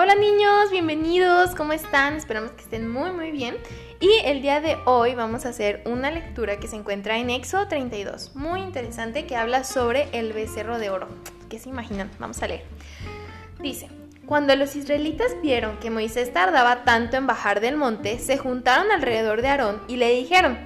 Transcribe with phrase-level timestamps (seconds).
[0.00, 2.14] Hola niños, bienvenidos, ¿cómo están?
[2.14, 3.56] Esperamos que estén muy muy bien.
[3.98, 7.66] Y el día de hoy vamos a hacer una lectura que se encuentra en Éxodo
[7.66, 11.08] 32, muy interesante, que habla sobre el becerro de oro.
[11.48, 12.12] ¿Qué se imaginan?
[12.20, 12.62] Vamos a leer.
[13.58, 13.88] Dice,
[14.24, 19.42] cuando los israelitas vieron que Moisés tardaba tanto en bajar del monte, se juntaron alrededor
[19.42, 20.58] de Aarón y le dijeron,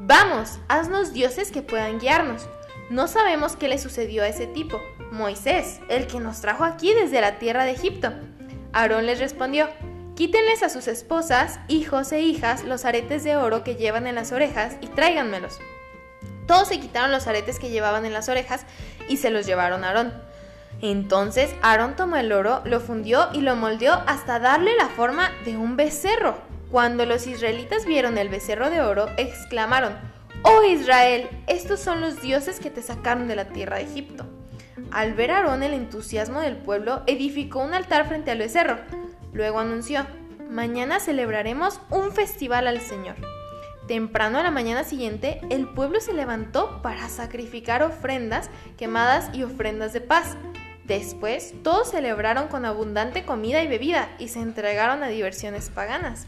[0.00, 2.48] Vamos, haznos dioses que puedan guiarnos.
[2.90, 4.80] No sabemos qué le sucedió a ese tipo,
[5.12, 8.12] Moisés, el que nos trajo aquí desde la tierra de Egipto.
[8.72, 9.68] Aarón les respondió,
[10.14, 14.30] Quítenles a sus esposas, hijos e hijas los aretes de oro que llevan en las
[14.30, 15.58] orejas y tráiganmelos.
[16.46, 18.66] Todos se quitaron los aretes que llevaban en las orejas
[19.08, 20.12] y se los llevaron a Aarón.
[20.82, 25.56] Entonces Aarón tomó el oro, lo fundió y lo moldeó hasta darle la forma de
[25.56, 26.36] un becerro.
[26.70, 29.96] Cuando los israelitas vieron el becerro de oro, exclamaron,
[30.42, 34.26] Oh Israel, estos son los dioses que te sacaron de la tierra de Egipto.
[34.92, 38.78] Al ver a Aarón el entusiasmo del pueblo, edificó un altar frente al becerro
[39.32, 40.06] Luego anunció,
[40.50, 43.16] mañana celebraremos un festival al Señor.
[43.88, 49.94] Temprano a la mañana siguiente, el pueblo se levantó para sacrificar ofrendas quemadas y ofrendas
[49.94, 50.36] de paz.
[50.84, 56.26] Después, todos celebraron con abundante comida y bebida y se entregaron a diversiones paganas.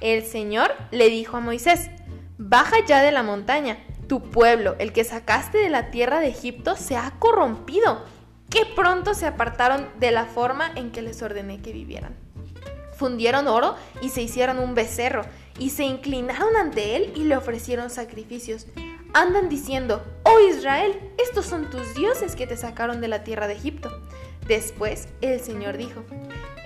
[0.00, 1.90] El Señor le dijo a Moisés,
[2.36, 3.78] Baja ya de la montaña,
[4.10, 8.04] tu pueblo, el que sacaste de la tierra de Egipto, se ha corrompido.
[8.50, 12.16] Que pronto se apartaron de la forma en que les ordené que vivieran
[13.00, 15.22] fundieron oro y se hicieron un becerro,
[15.58, 18.66] y se inclinaron ante él y le ofrecieron sacrificios.
[19.14, 23.54] Andan diciendo, oh Israel, estos son tus dioses que te sacaron de la tierra de
[23.54, 23.90] Egipto.
[24.46, 26.04] Después el Señor dijo,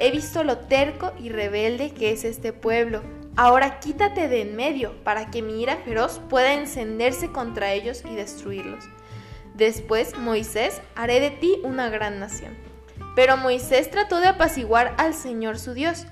[0.00, 3.02] he visto lo terco y rebelde que es este pueblo.
[3.36, 8.14] Ahora quítate de en medio para que mi ira feroz pueda encenderse contra ellos y
[8.14, 8.84] destruirlos.
[9.54, 12.56] Después, Moisés, haré de ti una gran nación.
[13.16, 16.06] Pero Moisés trató de apaciguar al Señor su Dios.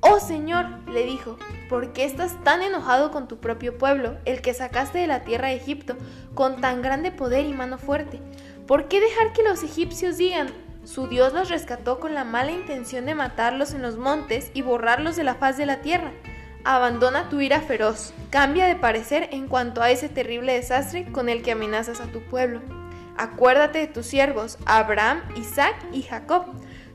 [0.00, 4.52] Oh Señor, le dijo, ¿por qué estás tan enojado con tu propio pueblo, el que
[4.52, 5.96] sacaste de la tierra de Egipto,
[6.34, 8.20] con tan grande poder y mano fuerte?
[8.66, 10.48] ¿Por qué dejar que los egipcios digan,
[10.82, 15.14] su Dios los rescató con la mala intención de matarlos en los montes y borrarlos
[15.14, 16.12] de la faz de la tierra?
[16.64, 21.42] Abandona tu ira feroz, cambia de parecer en cuanto a ese terrible desastre con el
[21.42, 22.60] que amenazas a tu pueblo.
[23.16, 26.46] Acuérdate de tus siervos, Abraham, Isaac y Jacob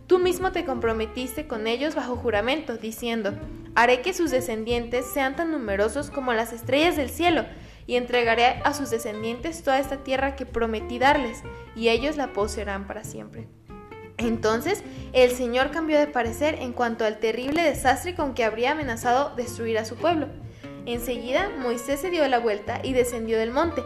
[0.10, 3.38] Tú mismo te comprometiste con ellos bajo juramento, diciendo,
[3.76, 7.46] haré que sus descendientes sean tan numerosos como las estrellas del cielo,
[7.86, 11.44] y entregaré a sus descendientes toda esta tierra que prometí darles,
[11.76, 13.50] y ellos la poseerán para siempre.
[14.20, 19.34] Entonces el Señor cambió de parecer en cuanto al terrible desastre con que habría amenazado
[19.36, 20.28] destruir a su pueblo.
[20.86, 23.82] Enseguida Moisés se dio la vuelta y descendió del monte.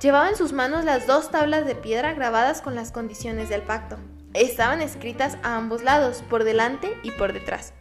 [0.00, 3.96] Llevaba en sus manos las dos tablas de piedra grabadas con las condiciones del pacto.
[4.34, 7.72] Estaban escritas a ambos lados, por delante y por detrás.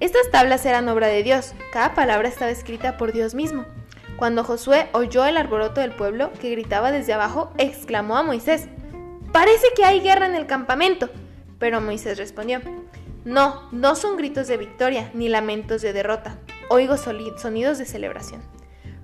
[0.00, 3.64] Estas tablas eran obra de Dios, cada palabra estaba escrita por Dios mismo.
[4.16, 8.68] Cuando Josué oyó el arboroto del pueblo que gritaba desde abajo, exclamó a Moisés,
[9.32, 11.10] Parece que hay guerra en el campamento.
[11.58, 12.60] Pero Moisés respondió,
[13.24, 16.38] No, no son gritos de victoria ni lamentos de derrota,
[16.68, 18.42] oigo sonidos de celebración.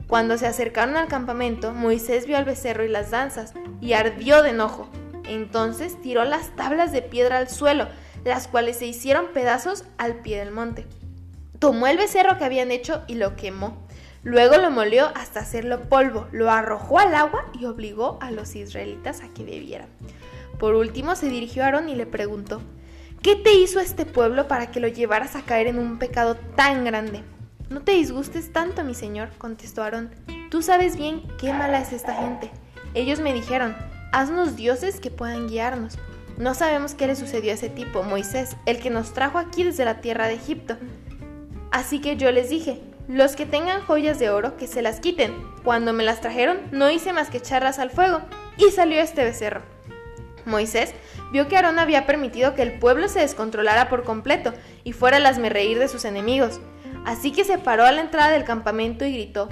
[0.06, 4.50] Cuando se acercaron al campamento, Moisés vio al becerro y las danzas, y ardió de
[4.50, 4.88] enojo.
[5.26, 7.88] Entonces tiró las tablas de piedra al suelo,
[8.24, 10.86] las cuales se hicieron pedazos al pie del monte.
[11.58, 13.86] Tomó el becerro que habían hecho y lo quemó.
[14.22, 19.20] Luego lo molió hasta hacerlo polvo, lo arrojó al agua y obligó a los israelitas
[19.20, 19.88] a que bebieran.
[20.58, 22.60] Por último se dirigió a Aarón y le preguntó,
[23.22, 26.84] ¿qué te hizo este pueblo para que lo llevaras a caer en un pecado tan
[26.84, 27.22] grande?
[27.70, 30.10] No te disgustes tanto, mi señor, contestó Aarón.
[30.50, 32.50] Tú sabes bien qué mala es esta gente.
[32.94, 33.74] Ellos me dijeron,
[34.12, 35.98] haznos dioses que puedan guiarnos.
[36.36, 39.84] No sabemos qué le sucedió a ese tipo, Moisés, el que nos trajo aquí desde
[39.84, 40.76] la tierra de Egipto.
[41.72, 45.34] Así que yo les dije, los que tengan joyas de oro, que se las quiten.
[45.64, 48.20] Cuando me las trajeron, no hice más que echarlas al fuego,
[48.56, 49.73] y salió este becerro.
[50.46, 50.94] Moisés
[51.32, 54.52] vio que Aarón había permitido que el pueblo se descontrolara por completo
[54.84, 56.60] y fuera el reír de sus enemigos.
[57.04, 59.48] Así que se paró a la entrada del campamento y gritó,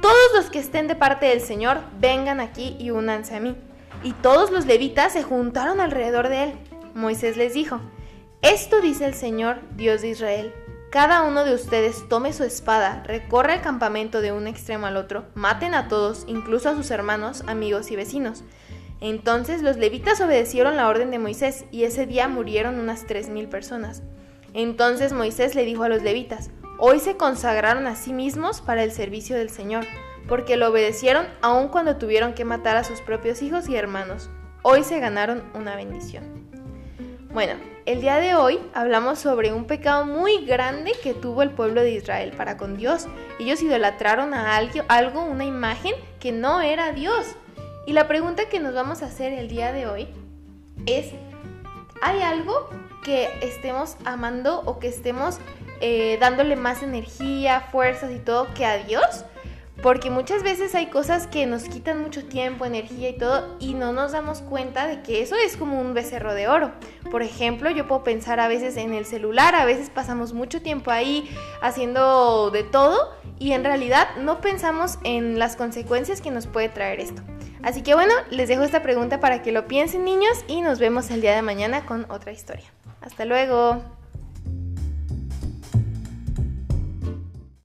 [0.00, 3.56] Todos los que estén de parte del Señor, vengan aquí y únanse a mí
[4.02, 6.52] y todos los levitas se juntaron alrededor de él.
[6.94, 7.80] Moisés les dijo,
[8.42, 10.54] Esto dice el Señor, Dios de Israel.
[10.90, 15.24] Cada uno de ustedes tome su espada, recorre el campamento de un extremo al otro,
[15.34, 18.42] maten a todos, incluso a sus hermanos, amigos y vecinos.
[19.00, 23.48] Entonces los levitas obedecieron la orden de Moisés y ese día murieron unas tres mil
[23.48, 24.02] personas.
[24.52, 28.90] Entonces Moisés le dijo a los levitas, Hoy se consagraron a sí mismos para el
[28.90, 29.84] servicio del Señor
[30.30, 34.30] porque lo obedecieron aun cuando tuvieron que matar a sus propios hijos y hermanos.
[34.62, 36.24] Hoy se ganaron una bendición.
[37.32, 37.54] Bueno,
[37.84, 41.90] el día de hoy hablamos sobre un pecado muy grande que tuvo el pueblo de
[41.90, 43.08] Israel para con Dios.
[43.38, 47.26] Ellos idolatraron a algo, algo, una imagen que no era Dios.
[47.86, 50.08] Y la pregunta que nos vamos a hacer el día de hoy
[50.86, 51.12] es,
[52.02, 52.68] ¿hay algo
[53.02, 55.38] que estemos amando o que estemos
[55.80, 59.24] eh, dándole más energía, fuerzas y todo que a Dios?
[59.82, 63.94] Porque muchas veces hay cosas que nos quitan mucho tiempo, energía y todo, y no
[63.94, 66.72] nos damos cuenta de que eso es como un becerro de oro.
[67.10, 70.90] Por ejemplo, yo puedo pensar a veces en el celular, a veces pasamos mucho tiempo
[70.90, 76.68] ahí haciendo de todo, y en realidad no pensamos en las consecuencias que nos puede
[76.68, 77.22] traer esto.
[77.62, 81.10] Así que bueno, les dejo esta pregunta para que lo piensen niños y nos vemos
[81.10, 82.66] el día de mañana con otra historia.
[83.00, 83.82] Hasta luego.